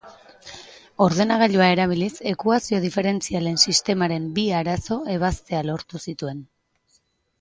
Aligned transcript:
Ordenagailua 1.07 1.67
erabiliz, 1.73 2.09
ekuazio 2.31 2.79
diferentzialen 2.85 3.61
sistemaren 3.67 4.27
bi 4.39 4.47
arazo 4.61 4.99
ebaztea 5.17 5.63
lortu 5.69 6.03
zituen. 6.09 6.43